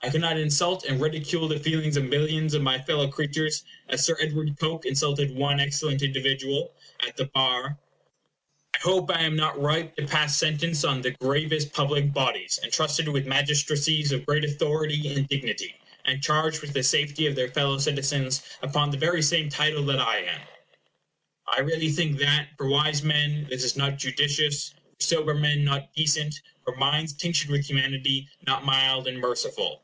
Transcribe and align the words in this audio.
I 0.00 0.10
cannot 0.10 0.38
insult 0.38 0.84
and 0.84 1.00
ridicule 1.02 1.48
the 1.48 1.58
feelings 1.58 1.96
of 1.96 2.04
millions 2.04 2.54
of 2.54 2.62
my 2.62 2.78
fellow 2.80 3.08
creatures 3.08 3.62
as 3.88 4.06
Sir 4.06 4.16
Edward 4.20 4.56
Coke 4.58 4.86
insulted 4.86 5.34
one 5.34 5.58
excellent 5.60 6.02
individual 6.02 6.70
(Sir 6.70 6.70
Walter 6.70 6.76
Raleigh) 6.78 7.08
at 7.10 7.16
the 7.16 7.24
bar. 7.26 7.78
I 8.74 8.78
hope 8.80 9.10
I 9.10 9.22
am 9.22 9.34
not 9.36 9.60
ripe 9.60 9.96
to 9.96 10.06
pass 10.06 10.38
sentence 10.38 10.82
on 10.84 11.02
the 11.02 11.10
gravest 11.10 11.72
public 11.74 12.12
bodies, 12.12 12.60
intrusted 12.62 13.08
with 13.08 13.26
magistracies 13.26 14.12
of 14.12 14.24
great 14.24 14.44
authority 14.44 15.12
and 15.12 15.28
dignity, 15.28 15.74
and 16.06 16.22
charged 16.22 16.62
with 16.62 16.72
the 16.72 16.84
safety 16.84 17.26
of 17.26 17.34
their 17.34 17.48
fellow 17.50 17.76
citizens, 17.76 18.40
upon 18.62 18.90
the 18.90 18.96
very 18.96 19.20
same 19.20 19.50
title 19.50 19.84
that 19.86 19.98
I 19.98 20.20
am. 20.22 20.40
I 21.52 21.58
really 21.60 21.90
think 21.90 22.18
that, 22.20 22.50
for 22.56 22.68
wise 22.68 23.02
men, 23.02 23.48
this 23.50 23.64
is 23.64 23.76
not 23.76 23.98
judicious; 23.98 24.70
for 25.00 25.02
sober 25.02 25.34
men, 25.34 25.64
not 25.64 25.92
decent; 25.94 26.40
for 26.64 26.76
minds 26.76 27.12
tinctured 27.12 27.50
with 27.50 27.66
humanity, 27.66 28.28
not 28.46 28.64
mild 28.64 29.08
and 29.08 29.18
merciful. 29.18 29.82